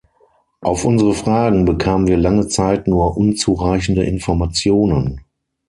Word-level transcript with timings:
Auf 0.61 0.83
unsere 0.83 1.13
Fragen 1.13 1.63
bekamen 1.65 2.07
wir 2.07 2.17
lange 2.17 2.47
Zeit 2.47 2.87
nur 2.87 3.15
unzureichende 3.17 4.01
Informationen. 4.03 5.21